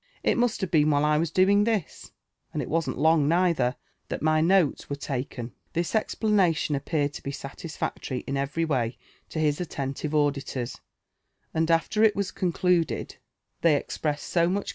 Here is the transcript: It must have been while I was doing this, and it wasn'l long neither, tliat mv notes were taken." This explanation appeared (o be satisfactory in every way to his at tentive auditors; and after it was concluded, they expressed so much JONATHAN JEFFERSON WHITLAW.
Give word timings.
It 0.23 0.35
must 0.35 0.61
have 0.61 0.71
been 0.71 0.89
while 0.89 1.05
I 1.05 1.19
was 1.19 1.29
doing 1.29 1.63
this, 1.63 2.11
and 2.51 2.59
it 2.63 2.69
wasn'l 2.69 2.97
long 2.97 3.27
neither, 3.27 3.75
tliat 4.09 4.21
mv 4.23 4.43
notes 4.47 4.89
were 4.89 4.95
taken." 4.95 5.51
This 5.73 5.93
explanation 5.93 6.73
appeared 6.73 7.15
(o 7.17 7.21
be 7.23 7.29
satisfactory 7.29 8.23
in 8.25 8.35
every 8.35 8.65
way 8.65 8.97
to 9.29 9.37
his 9.37 9.61
at 9.61 9.69
tentive 9.69 10.15
auditors; 10.15 10.81
and 11.53 11.69
after 11.69 12.01
it 12.03 12.15
was 12.15 12.31
concluded, 12.31 13.17
they 13.61 13.75
expressed 13.75 14.23
so 14.25 14.39
much 14.39 14.43
JONATHAN 14.43 14.49
JEFFERSON 14.49 14.55
WHITLAW. 14.55 14.69